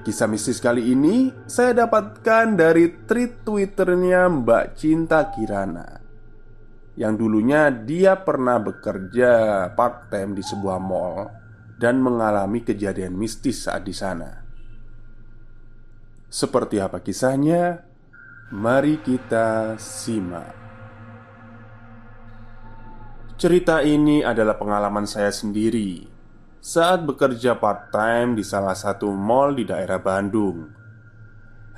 Kisah 0.00 0.32
mistis 0.32 0.64
kali 0.64 0.96
ini 0.96 1.28
saya 1.44 1.84
dapatkan 1.84 2.56
dari 2.56 3.04
tweet 3.04 3.44
twitternya 3.44 4.32
Mbak 4.32 4.64
Cinta 4.72 5.28
Kirana. 5.28 6.00
Yang 6.96 7.14
dulunya 7.20 7.68
dia 7.68 8.16
pernah 8.16 8.56
bekerja 8.56 9.68
part 9.76 10.08
time 10.08 10.36
di 10.36 10.44
sebuah 10.44 10.78
mall 10.82 11.32
Dan 11.80 11.96
mengalami 12.04 12.60
kejadian 12.60 13.16
mistis 13.16 13.64
saat 13.64 13.88
di 13.88 13.92
sana. 13.92 14.40
Seperti 16.28 16.76
apa 16.80 17.00
kisahnya? 17.00 17.84
Mari 18.52 19.00
kita 19.00 19.80
simak. 19.80 20.52
Cerita 23.40 23.80
ini 23.80 24.20
adalah 24.20 24.60
pengalaman 24.60 25.08
saya 25.08 25.32
sendiri 25.32 26.19
saat 26.60 27.08
bekerja 27.08 27.56
part-time 27.56 28.36
di 28.36 28.44
salah 28.44 28.76
satu 28.76 29.08
mall 29.08 29.56
di 29.56 29.64
daerah 29.64 29.96
Bandung. 29.96 30.68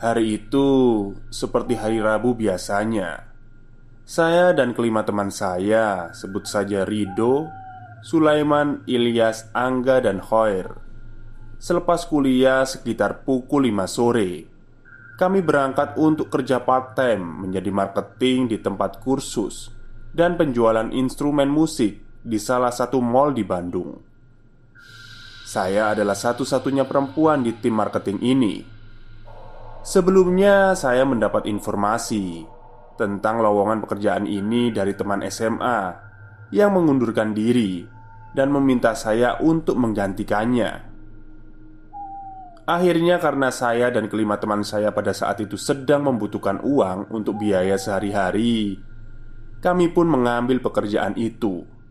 Hari 0.03 0.43
itu, 0.43 0.69
seperti 1.31 1.79
hari 1.79 2.03
Rabu 2.03 2.35
biasanya, 2.35 3.31
saya 4.03 4.51
dan 4.51 4.75
kelima 4.75 5.07
teman 5.07 5.31
saya, 5.31 6.11
sebut 6.11 6.51
saja 6.51 6.83
Rido, 6.83 7.47
Sulaiman, 8.03 8.83
Ilyas, 8.91 9.47
Angga, 9.55 10.03
dan 10.03 10.19
Hoir. 10.19 10.75
Selepas 11.63 12.03
kuliah 12.11 12.67
sekitar 12.67 13.23
pukul 13.23 13.71
5 13.71 13.87
sore, 13.87 14.51
kami 15.15 15.47
berangkat 15.47 15.95
untuk 15.95 16.35
kerja 16.35 16.59
part-time 16.67 17.47
menjadi 17.47 17.71
marketing 17.71 18.51
di 18.51 18.59
tempat 18.59 18.99
kursus 18.99 19.71
dan 20.11 20.35
penjualan 20.35 20.91
instrumen 20.91 21.47
musik 21.47 22.03
di 22.27 22.43
salah 22.43 22.75
satu 22.75 22.99
mall 22.99 23.31
di 23.31 23.47
Bandung. 23.47 24.12
Saya 25.53 25.93
adalah 25.93 26.17
satu-satunya 26.17 26.89
perempuan 26.89 27.45
di 27.45 27.53
tim 27.53 27.77
marketing 27.77 28.25
ini. 28.25 28.65
Sebelumnya, 29.85 30.73
saya 30.73 31.05
mendapat 31.05 31.45
informasi 31.45 32.49
tentang 32.97 33.45
lowongan 33.45 33.85
pekerjaan 33.85 34.25
ini 34.25 34.73
dari 34.73 34.97
teman 34.97 35.21
SMA 35.29 35.93
yang 36.57 36.73
mengundurkan 36.73 37.37
diri 37.37 37.85
dan 38.33 38.49
meminta 38.49 38.97
saya 38.97 39.37
untuk 39.45 39.77
menggantikannya. 39.77 40.89
Akhirnya, 42.65 43.21
karena 43.21 43.53
saya 43.53 43.93
dan 43.93 44.09
kelima 44.09 44.41
teman 44.41 44.65
saya 44.65 44.89
pada 44.89 45.13
saat 45.13 45.37
itu 45.45 45.61
sedang 45.61 46.09
membutuhkan 46.09 46.65
uang 46.65 47.13
untuk 47.13 47.37
biaya 47.37 47.77
sehari-hari, 47.77 48.81
kami 49.61 49.93
pun 49.93 50.09
mengambil 50.09 50.65
pekerjaan 50.65 51.13
itu. 51.21 51.82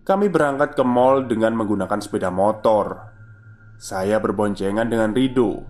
Kami 0.00 0.32
berangkat 0.32 0.72
ke 0.72 0.80
mall 0.80 1.28
dengan 1.28 1.52
menggunakan 1.52 2.00
sepeda 2.00 2.32
motor. 2.32 3.12
Saya 3.76 4.16
berboncengan 4.16 4.88
dengan 4.88 5.12
Rido. 5.12 5.68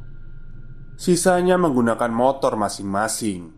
Sisanya 0.94 1.58
menggunakan 1.58 2.12
motor 2.14 2.54
masing-masing. 2.54 3.50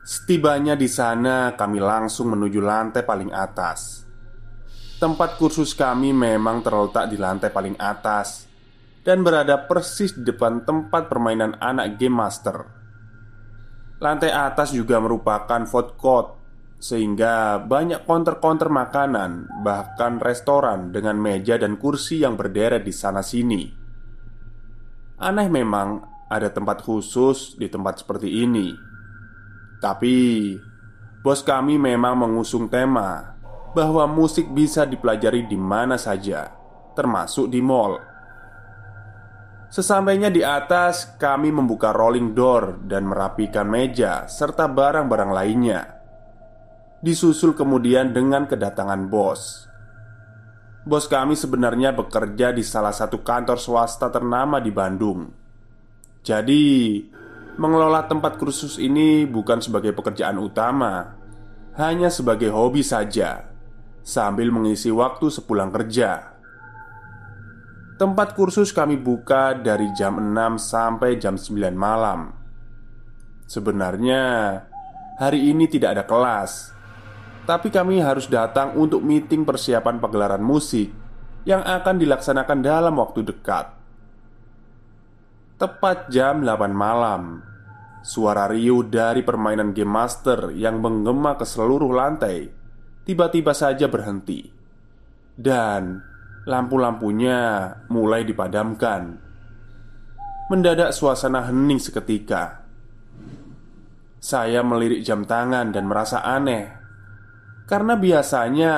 Setibanya 0.00 0.80
di 0.80 0.88
sana, 0.88 1.52
kami 1.60 1.76
langsung 1.76 2.32
menuju 2.32 2.60
lantai 2.64 3.04
paling 3.04 3.28
atas. 3.36 4.08
Tempat 4.96 5.36
kursus 5.36 5.76
kami 5.76 6.16
memang 6.16 6.64
terletak 6.64 7.12
di 7.12 7.20
lantai 7.20 7.52
paling 7.52 7.76
atas 7.76 8.48
dan 9.04 9.20
berada 9.24 9.60
persis 9.68 10.12
di 10.12 10.24
depan 10.24 10.64
tempat 10.64 11.08
permainan 11.08 11.56
anak 11.60 12.00
game 12.00 12.16
master. 12.16 12.64
Lantai 14.00 14.32
atas 14.32 14.72
juga 14.72 14.96
merupakan 15.00 15.60
food 15.68 15.96
court 16.00 16.39
sehingga 16.80 17.60
banyak 17.60 18.08
counter-counter 18.08 18.72
makanan, 18.72 19.52
bahkan 19.60 20.16
restoran 20.16 20.96
dengan 20.96 21.20
meja 21.20 21.60
dan 21.60 21.76
kursi 21.76 22.24
yang 22.24 22.40
berderet 22.40 22.88
di 22.88 22.90
sana-sini. 22.90 23.62
Aneh 25.20 25.52
memang 25.52 26.00
ada 26.32 26.48
tempat 26.48 26.80
khusus 26.80 27.60
di 27.60 27.68
tempat 27.68 28.00
seperti 28.00 28.32
ini. 28.32 28.72
Tapi 29.76 30.16
bos 31.20 31.44
kami 31.44 31.76
memang 31.76 32.16
mengusung 32.16 32.72
tema 32.72 33.36
bahwa 33.76 34.08
musik 34.08 34.48
bisa 34.48 34.88
dipelajari 34.88 35.44
di 35.44 35.60
mana 35.60 36.00
saja, 36.00 36.48
termasuk 36.96 37.52
di 37.52 37.60
mall. 37.60 38.00
Sesampainya 39.68 40.32
di 40.32 40.40
atas, 40.40 41.14
kami 41.20 41.52
membuka 41.52 41.92
rolling 41.92 42.32
door 42.32 42.80
dan 42.88 43.04
merapikan 43.06 43.68
meja 43.68 44.26
serta 44.26 44.66
barang-barang 44.66 45.30
lainnya 45.30 45.99
Disusul 47.00 47.56
kemudian 47.56 48.12
dengan 48.12 48.44
kedatangan 48.44 49.08
bos. 49.08 49.64
Bos 50.84 51.08
kami 51.08 51.32
sebenarnya 51.32 51.96
bekerja 51.96 52.52
di 52.52 52.60
salah 52.60 52.92
satu 52.92 53.24
kantor 53.24 53.56
swasta 53.56 54.12
ternama 54.12 54.60
di 54.60 54.68
Bandung. 54.68 55.28
Jadi 56.20 56.64
Mengelola 57.60 58.08
tempat 58.08 58.40
kursus 58.40 58.80
ini 58.80 59.28
bukan 59.28 59.60
sebagai 59.60 59.92
pekerjaan 59.92 60.40
utama 60.40 61.16
Hanya 61.76 62.08
sebagai 62.08 62.48
hobi 62.52 62.80
saja 62.80 63.48
Sambil 64.00 64.48
mengisi 64.48 64.88
waktu 64.88 65.28
sepulang 65.28 65.68
kerja. 65.68 66.32
Tempat 68.00 68.32
kursus 68.32 68.72
kami 68.72 68.96
buka 68.96 69.52
dari 69.52 69.92
jam 69.92 70.16
6 70.16 70.56
sampai 70.56 71.20
jam 71.20 71.36
9 71.36 71.76
malam. 71.76 72.32
Sebenarnya 73.44 74.56
hari 75.20 75.52
ini 75.52 75.68
tidak 75.68 76.00
ada 76.00 76.04
kelas 76.08 76.72
tapi 77.48 77.72
kami 77.72 78.00
harus 78.00 78.28
datang 78.28 78.76
untuk 78.76 79.00
meeting 79.00 79.44
persiapan 79.44 80.00
pagelaran 80.00 80.44
musik 80.44 80.92
yang 81.48 81.64
akan 81.64 81.96
dilaksanakan 81.96 82.58
dalam 82.60 82.94
waktu 83.00 83.24
dekat. 83.24 83.72
Tepat 85.60 86.08
jam 86.08 86.40
8 86.40 86.72
malam, 86.72 87.44
suara 88.00 88.48
riuh 88.48 88.84
dari 88.88 89.20
permainan 89.20 89.76
game 89.76 89.92
master 89.92 90.52
yang 90.56 90.80
menggema 90.80 91.36
ke 91.36 91.44
seluruh 91.44 91.92
lantai 91.92 92.48
tiba-tiba 93.04 93.52
saja 93.52 93.90
berhenti, 93.90 94.48
dan 95.36 96.00
lampu-lampunya 96.48 97.72
mulai 97.92 98.24
dipadamkan. 98.24 99.20
Mendadak 100.50 100.90
suasana 100.90 101.46
hening 101.46 101.78
seketika. 101.78 102.66
Saya 104.18 104.60
melirik 104.66 105.06
jam 105.06 105.24
tangan 105.24 105.70
dan 105.70 105.86
merasa 105.86 106.20
aneh 106.26 106.79
Karena 107.70 107.94
biasanya 107.94 108.74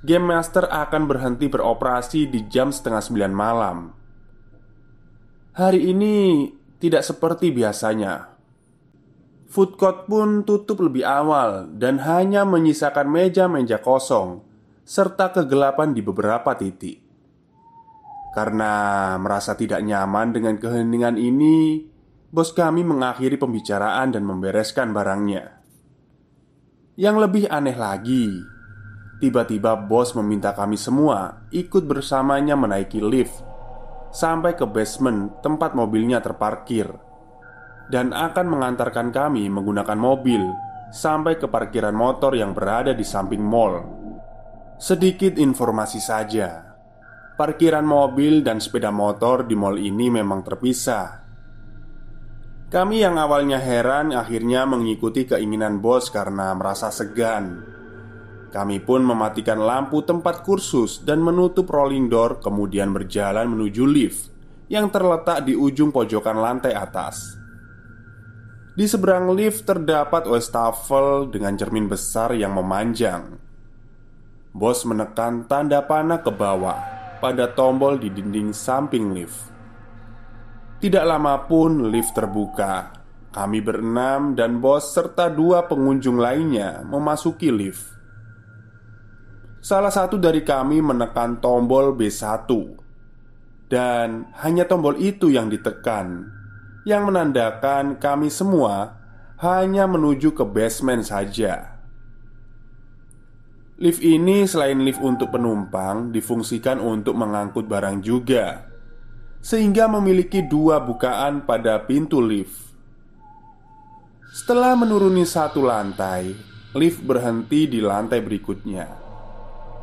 Game 0.00 0.32
Master 0.32 0.64
akan 0.64 1.04
berhenti 1.04 1.52
beroperasi 1.52 2.32
di 2.32 2.48
jam 2.48 2.72
setengah 2.72 3.04
sembilan 3.04 3.32
malam 3.36 3.76
Hari 5.52 5.92
ini 5.92 6.48
tidak 6.80 7.04
seperti 7.04 7.52
biasanya 7.52 8.38
Food 9.48 9.76
court 9.76 10.08
pun 10.08 10.44
tutup 10.44 10.80
lebih 10.80 11.04
awal 11.04 11.68
dan 11.76 12.00
hanya 12.04 12.48
menyisakan 12.48 13.08
meja-meja 13.08 13.80
kosong 13.80 14.44
serta 14.84 15.32
kegelapan 15.32 15.96
di 15.96 16.04
beberapa 16.04 16.52
titik. 16.52 17.00
Karena 18.36 19.16
merasa 19.16 19.56
tidak 19.56 19.80
nyaman 19.80 20.36
dengan 20.36 20.60
keheningan 20.60 21.16
ini, 21.16 21.80
bos 22.28 22.52
kami 22.52 22.84
mengakhiri 22.84 23.40
pembicaraan 23.40 24.12
dan 24.12 24.24
membereskan 24.28 24.92
barangnya. 24.92 25.57
Yang 26.98 27.30
lebih 27.30 27.44
aneh 27.46 27.78
lagi, 27.78 28.42
tiba-tiba 29.22 29.78
bos 29.78 30.18
meminta 30.18 30.50
kami 30.50 30.74
semua 30.74 31.46
ikut 31.54 31.86
bersamanya 31.86 32.58
menaiki 32.58 32.98
lift 32.98 33.38
sampai 34.10 34.58
ke 34.58 34.66
basement 34.66 35.38
tempat 35.38 35.78
mobilnya 35.78 36.18
terparkir 36.18 36.90
dan 37.86 38.10
akan 38.10 38.50
mengantarkan 38.50 39.14
kami 39.14 39.46
menggunakan 39.46 39.94
mobil 39.94 40.42
sampai 40.90 41.38
ke 41.38 41.46
parkiran 41.46 41.94
motor 41.94 42.34
yang 42.34 42.50
berada 42.50 42.90
di 42.90 43.06
samping 43.06 43.46
mall. 43.46 43.78
Sedikit 44.74 45.38
informasi 45.38 46.02
saja, 46.02 46.74
parkiran 47.38 47.86
mobil 47.86 48.42
dan 48.42 48.58
sepeda 48.58 48.90
motor 48.90 49.46
di 49.46 49.54
mall 49.54 49.78
ini 49.78 50.10
memang 50.10 50.42
terpisah. 50.42 51.27
Kami 52.68 53.00
yang 53.00 53.16
awalnya 53.16 53.56
heran 53.56 54.12
akhirnya 54.12 54.68
mengikuti 54.68 55.24
keinginan 55.24 55.80
bos 55.80 56.12
karena 56.12 56.52
merasa 56.52 56.92
segan. 56.92 57.64
Kami 58.52 58.76
pun 58.84 59.08
mematikan 59.08 59.56
lampu 59.56 60.04
tempat 60.04 60.44
kursus 60.44 61.00
dan 61.00 61.24
menutup 61.24 61.64
rolling 61.64 62.12
door, 62.12 62.44
kemudian 62.44 62.92
berjalan 62.92 63.48
menuju 63.48 63.84
lift 63.88 64.28
yang 64.68 64.92
terletak 64.92 65.48
di 65.48 65.56
ujung 65.56 65.88
pojokan 65.88 66.36
lantai 66.36 66.76
atas. 66.76 67.40
Di 68.76 68.84
seberang 68.84 69.32
lift 69.32 69.64
terdapat 69.64 70.28
wastafel 70.28 71.32
dengan 71.32 71.56
cermin 71.56 71.88
besar 71.88 72.36
yang 72.36 72.52
memanjang. 72.52 73.32
Bos 74.52 74.84
menekan 74.84 75.48
tanda 75.48 75.80
panah 75.88 76.20
ke 76.20 76.28
bawah 76.28 76.76
pada 77.16 77.48
tombol 77.48 77.96
di 77.96 78.12
dinding 78.12 78.52
samping 78.52 79.16
lift. 79.16 79.57
Tidak 80.78 81.02
lama 81.02 81.42
pun 81.50 81.90
lift 81.90 82.14
terbuka. 82.14 82.94
Kami 83.34 83.58
berenam 83.58 84.38
dan 84.38 84.62
bos 84.62 84.94
serta 84.94 85.26
dua 85.26 85.66
pengunjung 85.66 86.22
lainnya 86.22 86.86
memasuki 86.86 87.50
lift. 87.50 87.82
Salah 89.58 89.90
satu 89.90 90.22
dari 90.22 90.46
kami 90.46 90.78
menekan 90.78 91.42
tombol 91.42 91.98
B1 91.98 92.46
dan 93.66 94.30
hanya 94.38 94.70
tombol 94.70 94.94
itu 95.02 95.34
yang 95.34 95.50
ditekan 95.50 96.30
yang 96.86 97.10
menandakan 97.10 97.98
kami 97.98 98.30
semua 98.30 99.02
hanya 99.42 99.90
menuju 99.90 100.30
ke 100.30 100.46
basement 100.46 101.02
saja. 101.02 101.74
Lift 103.82 103.98
ini 103.98 104.46
selain 104.46 104.78
lift 104.86 105.02
untuk 105.02 105.34
penumpang 105.34 106.14
difungsikan 106.14 106.78
untuk 106.78 107.18
mengangkut 107.18 107.66
barang 107.66 107.98
juga 107.98 108.67
Sehingga 109.38 109.86
memiliki 109.86 110.44
dua 110.44 110.82
bukaan 110.82 111.46
pada 111.46 111.82
pintu 111.86 112.18
lift. 112.18 112.68
Setelah 114.28 114.76
menuruni 114.76 115.24
satu 115.24 115.64
lantai 115.64 116.48
Lift 116.76 117.00
berhenti 117.00 117.64
di 117.64 117.80
lantai 117.80 118.20
berikutnya. 118.20 118.84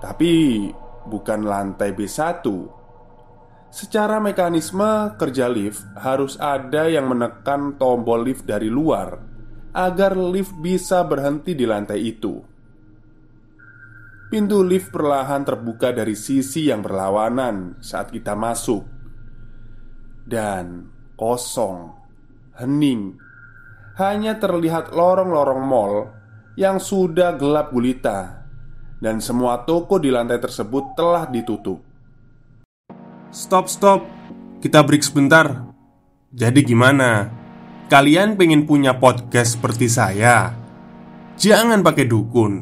Tapi 0.06 0.70
bukan 1.10 1.42
lantai 1.42 1.98
B1 1.98 2.46
Secara 3.74 4.22
mekanisme 4.22 5.18
kerja 5.18 5.50
lift 5.50 5.82
harus 5.98 6.38
ada 6.38 6.86
yang 6.86 7.10
menekan 7.10 7.82
tombol 7.82 8.22
lift 8.22 8.46
dari 8.46 8.70
luar 8.70 9.18
agar 9.74 10.14
lift 10.14 10.54
bisa 10.62 11.02
berhenti 11.04 11.58
di 11.58 11.66
lantai 11.66 12.00
itu. 12.06 12.38
Pintu 14.30 14.62
lift 14.62 14.94
perlahan 14.94 15.42
terbuka 15.42 15.90
dari 15.90 16.14
sisi 16.14 16.70
yang 16.70 16.86
berlawanan 16.86 17.82
saat 17.82 18.14
kita 18.14 18.38
masuk, 18.38 18.86
dan 20.26 20.90
kosong, 21.16 21.94
hening, 22.58 23.16
hanya 23.96 24.36
terlihat 24.36 24.92
lorong-lorong 24.92 25.64
mall 25.64 26.12
yang 26.60 26.82
sudah 26.82 27.38
gelap 27.40 27.72
gulita, 27.72 28.44
dan 29.00 29.22
semua 29.22 29.64
toko 29.64 30.02
di 30.02 30.12
lantai 30.12 30.42
tersebut 30.42 30.98
telah 30.98 31.30
ditutup. 31.30 31.80
Stop, 33.32 33.68
stop. 33.70 34.02
Kita 34.60 34.82
break 34.82 35.04
sebentar. 35.06 35.68
Jadi 36.34 36.66
gimana? 36.66 37.30
Kalian 37.86 38.34
pengen 38.34 38.66
punya 38.66 38.98
podcast 38.98 39.60
seperti 39.60 39.86
saya? 39.92 40.56
Jangan 41.36 41.84
pakai 41.84 42.08
dukun, 42.08 42.54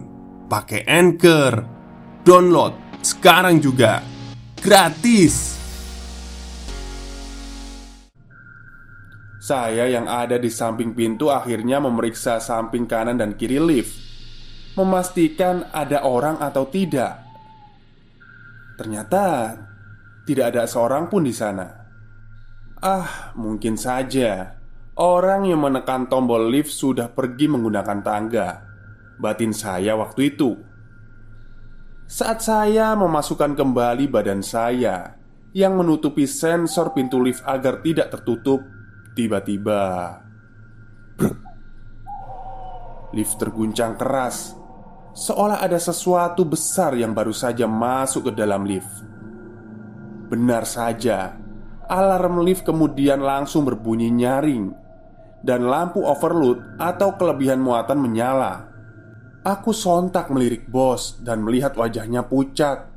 pakai 0.50 0.84
Anchor. 0.84 1.54
Download 2.26 3.00
sekarang 3.06 3.62
juga. 3.62 4.02
Gratis. 4.60 5.53
Saya 9.44 9.92
yang 9.92 10.08
ada 10.08 10.40
di 10.40 10.48
samping 10.48 10.96
pintu 10.96 11.28
akhirnya 11.28 11.84
memeriksa 11.84 12.40
samping 12.40 12.88
kanan 12.88 13.20
dan 13.20 13.36
kiri 13.36 13.60
lift 13.60 13.92
Memastikan 14.80 15.68
ada 15.76 16.08
orang 16.08 16.40
atau 16.40 16.64
tidak 16.72 17.24
Ternyata 18.80 19.54
tidak 20.24 20.56
ada 20.56 20.64
seorang 20.66 21.12
pun 21.12 21.28
di 21.28 21.36
sana. 21.36 21.68
Ah, 22.84 23.32
mungkin 23.38 23.78
saja 23.78 24.58
orang 24.98 25.48
yang 25.48 25.62
menekan 25.64 26.10
tombol 26.10 26.50
lift 26.50 26.74
sudah 26.74 27.12
pergi 27.14 27.48
menggunakan 27.48 28.00
tangga. 28.02 28.50
Batin 29.20 29.54
saya 29.54 29.94
waktu 29.94 30.36
itu. 30.36 30.58
Saat 32.10 32.44
saya 32.44 32.98
memasukkan 32.98 33.56
kembali 33.56 34.10
badan 34.12 34.44
saya 34.44 35.16
yang 35.54 35.78
menutupi 35.78 36.26
sensor 36.28 36.92
pintu 36.92 37.22
lift 37.22 37.46
agar 37.46 37.80
tidak 37.80 38.12
tertutup, 38.12 38.60
tiba-tiba 39.14 40.20
lift 43.14 43.38
terguncang 43.38 43.94
keras, 43.94 44.58
seolah 45.14 45.62
ada 45.62 45.78
sesuatu 45.78 46.44
besar 46.44 46.98
yang 46.98 47.14
baru 47.14 47.32
saja 47.32 47.70
masuk 47.70 48.30
ke 48.30 48.32
dalam 48.34 48.66
lift. 48.66 48.90
Benar 50.34 50.66
saja, 50.66 51.38
alarm 51.86 52.42
lift 52.42 52.66
kemudian 52.66 53.22
langsung 53.22 53.70
berbunyi 53.70 54.10
nyaring, 54.10 54.74
dan 55.46 55.70
lampu 55.70 56.02
overload 56.02 56.82
atau 56.82 57.14
kelebihan 57.14 57.62
muatan 57.62 58.02
menyala. 58.02 58.74
Aku 59.46 59.76
sontak 59.76 60.34
melirik 60.34 60.66
bos 60.66 61.22
dan 61.22 61.46
melihat 61.46 61.78
wajahnya 61.78 62.26
pucat, 62.26 62.90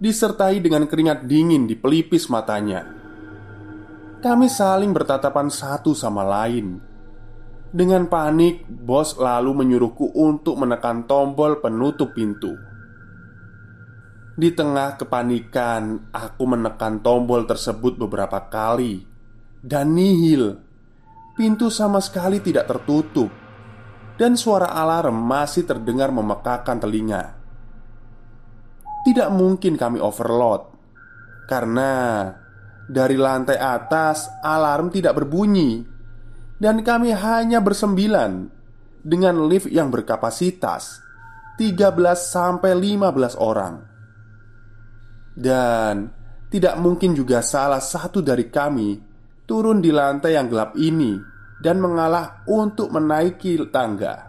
disertai 0.00 0.64
dengan 0.64 0.88
keringat 0.88 1.28
dingin 1.28 1.68
di 1.68 1.76
pelipis 1.76 2.32
matanya. 2.32 2.97
Kami 4.18 4.50
saling 4.50 4.90
bertatapan 4.90 5.46
satu 5.46 5.94
sama 5.94 6.26
lain. 6.26 6.82
Dengan 7.70 8.10
panik, 8.10 8.66
bos 8.66 9.14
lalu 9.14 9.62
menyuruhku 9.62 10.10
untuk 10.10 10.58
menekan 10.58 11.06
tombol 11.06 11.62
penutup 11.62 12.18
pintu. 12.18 12.50
Di 14.34 14.50
tengah 14.50 14.98
kepanikan, 14.98 16.10
aku 16.10 16.42
menekan 16.50 16.98
tombol 16.98 17.46
tersebut 17.46 17.94
beberapa 17.94 18.50
kali 18.50 19.06
dan 19.62 19.94
nihil. 19.94 20.58
Pintu 21.38 21.70
sama 21.70 22.02
sekali 22.02 22.42
tidak 22.42 22.66
tertutup, 22.66 23.30
dan 24.18 24.34
suara 24.34 24.74
alarm 24.74 25.14
masih 25.14 25.62
terdengar 25.62 26.10
memekakan 26.10 26.82
telinga. 26.82 27.38
Tidak 29.06 29.30
mungkin 29.30 29.78
kami 29.78 30.02
overload 30.02 30.74
karena 31.46 31.90
dari 32.88 33.20
lantai 33.20 33.60
atas 33.60 34.32
alarm 34.40 34.88
tidak 34.88 35.20
berbunyi, 35.20 35.84
dan 36.56 36.80
kami 36.80 37.12
hanya 37.12 37.60
bersembilan 37.60 38.48
dengan 39.04 39.46
lift 39.46 39.68
yang 39.68 39.92
berkapasitas 39.92 41.04
13 41.60 41.94
15 42.58 43.38
orang. 43.38 43.74
Dan 45.38 46.10
tidak 46.48 46.74
mungkin 46.80 47.14
juga 47.14 47.44
salah 47.44 47.78
satu 47.78 48.24
dari 48.24 48.48
kami 48.48 48.98
turun 49.44 49.78
di 49.84 49.92
lantai 49.92 50.34
yang 50.34 50.48
gelap 50.48 50.74
ini 50.80 51.14
dan 51.60 51.78
mengalah 51.78 52.42
untuk 52.48 52.90
menaiki 52.90 53.58
tangga. 53.68 54.28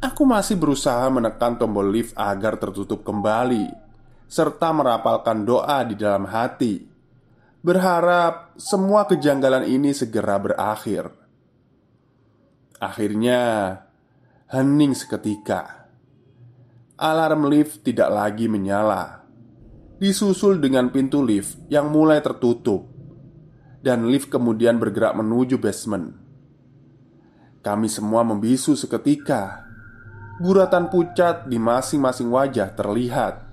Aku 0.00 0.24
masih 0.24 0.56
berusaha 0.56 1.04
menekan 1.12 1.60
tombol 1.60 1.92
lift 1.92 2.16
agar 2.16 2.56
tertutup 2.56 3.04
kembali, 3.04 3.68
serta 4.30 4.70
merapalkan 4.70 5.42
doa 5.42 5.82
di 5.82 5.98
dalam 5.98 6.30
hati, 6.30 6.86
berharap 7.66 8.54
semua 8.54 9.10
kejanggalan 9.10 9.66
ini 9.66 9.90
segera 9.90 10.38
berakhir. 10.38 11.10
Akhirnya, 12.78 13.74
hening 14.48 14.94
seketika 14.94 15.80
alarm 17.00 17.48
lift 17.48 17.80
tidak 17.80 18.12
lagi 18.12 18.44
menyala. 18.44 19.24
Disusul 19.96 20.60
dengan 20.60 20.92
pintu 20.92 21.24
lift 21.24 21.56
yang 21.72 21.88
mulai 21.88 22.20
tertutup, 22.20 22.84
dan 23.80 24.12
lift 24.12 24.28
kemudian 24.28 24.76
bergerak 24.76 25.16
menuju 25.16 25.56
basement. 25.56 26.12
Kami 27.64 27.88
semua 27.88 28.20
membisu 28.24 28.76
seketika. 28.76 29.64
Guratan 30.40 30.88
pucat 30.88 31.48
di 31.48 31.60
masing-masing 31.60 32.32
wajah 32.32 32.72
terlihat. 32.72 33.49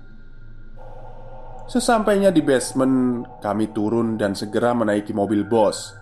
Sesampainya 1.68 2.32
di 2.32 2.40
basement, 2.40 3.28
kami 3.44 3.68
turun 3.76 4.16
dan 4.16 4.32
segera 4.32 4.72
menaiki 4.72 5.12
mobil 5.12 5.44
bos. 5.44 5.92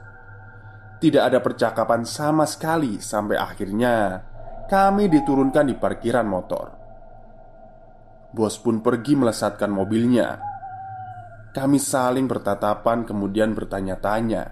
Tidak 1.02 1.18
ada 1.18 1.42
percakapan 1.42 2.06
sama 2.06 2.46
sekali 2.46 3.02
sampai 3.02 3.34
akhirnya 3.34 4.22
kami 4.70 5.10
diturunkan 5.10 5.66
di 5.66 5.74
parkiran 5.74 6.26
motor. 6.26 6.66
Bos 8.30 8.62
pun 8.62 8.78
pergi 8.78 9.18
melesatkan 9.18 9.70
mobilnya. 9.74 10.38
Kami 11.50 11.78
saling 11.82 12.30
bertatapan, 12.30 13.02
kemudian 13.02 13.50
bertanya-tanya, 13.50 14.42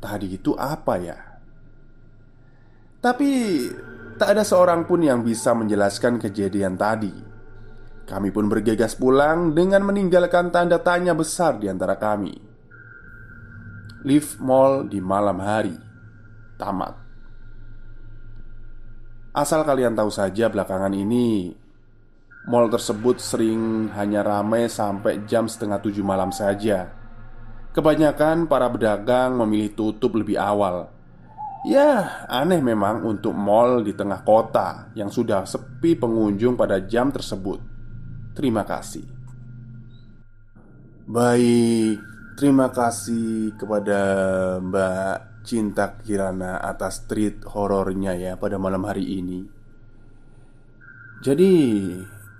"Tadi 0.00 0.28
itu 0.32 0.56
apa 0.56 0.94
ya?" 0.96 1.18
Tapi 3.04 3.30
tak 4.16 4.32
ada 4.32 4.46
seorang 4.48 4.88
pun 4.88 5.04
yang 5.04 5.20
bisa 5.20 5.52
menjelaskan 5.52 6.16
kejadian 6.16 6.78
tadi. 6.80 7.31
Kami 8.12 8.28
pun 8.28 8.44
bergegas 8.44 8.92
pulang 8.92 9.56
dengan 9.56 9.88
meninggalkan 9.88 10.52
tanda 10.52 10.76
tanya 10.84 11.16
besar 11.16 11.56
di 11.56 11.72
antara 11.72 11.96
kami. 11.96 12.36
Live 14.04 14.36
mall 14.36 14.84
di 14.84 15.00
malam 15.00 15.40
hari 15.40 15.72
tamat. 16.60 16.92
Asal 19.32 19.64
kalian 19.64 19.96
tahu 19.96 20.12
saja 20.12 20.52
belakangan 20.52 20.92
ini 20.92 21.56
Mall 22.52 22.68
tersebut 22.68 23.16
sering 23.16 23.88
hanya 23.96 24.20
ramai 24.20 24.68
sampai 24.68 25.24
jam 25.24 25.48
setengah 25.48 25.80
tujuh 25.80 26.04
malam 26.04 26.28
saja 26.28 26.92
Kebanyakan 27.72 28.44
para 28.44 28.68
pedagang 28.68 29.40
memilih 29.40 29.72
tutup 29.72 30.20
lebih 30.20 30.36
awal 30.36 30.92
Ya, 31.64 32.26
aneh 32.28 32.60
memang 32.60 33.08
untuk 33.08 33.32
mall 33.32 33.86
di 33.86 33.96
tengah 33.96 34.20
kota 34.20 34.92
yang 34.98 35.08
sudah 35.08 35.46
sepi 35.46 35.94
pengunjung 35.94 36.58
pada 36.58 36.82
jam 36.82 37.14
tersebut. 37.14 37.71
Terima 38.32 38.64
kasih. 38.64 39.04
Baik, 41.04 42.00
terima 42.40 42.72
kasih 42.72 43.52
kepada 43.60 44.00
Mbak 44.62 45.44
Cinta 45.44 45.98
Kirana 46.00 46.62
atas 46.62 47.04
treat 47.04 47.44
horornya 47.44 48.16
ya 48.16 48.40
pada 48.40 48.56
malam 48.56 48.86
hari 48.88 49.20
ini. 49.20 49.44
Jadi, 51.20 51.52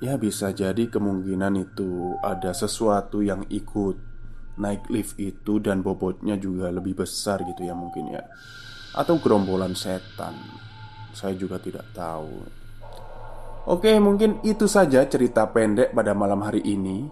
ya 0.00 0.16
bisa 0.16 0.54
jadi 0.56 0.88
kemungkinan 0.88 1.54
itu 1.60 2.16
ada 2.24 2.54
sesuatu 2.56 3.20
yang 3.20 3.44
ikut 3.52 3.96
naik 4.56 4.88
lift 4.88 5.18
itu 5.20 5.58
dan 5.60 5.84
bobotnya 5.84 6.40
juga 6.40 6.72
lebih 6.72 7.04
besar 7.04 7.44
gitu 7.44 7.66
ya 7.66 7.76
mungkin 7.76 8.16
ya. 8.16 8.22
Atau 8.96 9.20
gerombolan 9.20 9.76
setan. 9.76 10.38
Saya 11.12 11.36
juga 11.36 11.60
tidak 11.60 11.84
tahu. 11.92 12.61
Oke, 13.62 13.94
mungkin 14.02 14.42
itu 14.42 14.66
saja 14.66 15.06
cerita 15.06 15.46
pendek 15.46 15.94
pada 15.94 16.18
malam 16.18 16.42
hari 16.42 16.66
ini. 16.66 17.06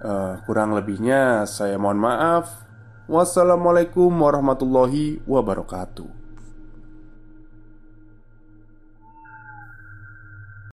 Uh, 0.00 0.40
kurang 0.48 0.72
lebihnya, 0.72 1.44
saya 1.44 1.76
mohon 1.76 2.00
maaf. 2.00 2.64
Wassalamualaikum 3.06 4.08
warahmatullahi 4.10 5.20
wabarakatuh. 5.28 6.25